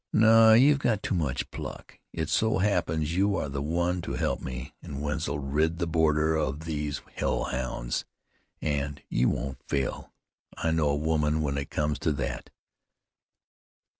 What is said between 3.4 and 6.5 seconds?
the one to help me an' Wetzel rid the border